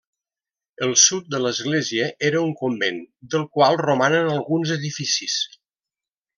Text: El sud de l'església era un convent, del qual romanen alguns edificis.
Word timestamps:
El 0.85 0.93
sud 1.01 1.27
de 1.33 1.41
l'església 1.47 2.07
era 2.31 2.41
un 2.47 2.55
convent, 2.63 2.99
del 3.35 3.47
qual 3.59 3.79
romanen 3.85 4.35
alguns 4.39 4.75
edificis. 4.81 5.41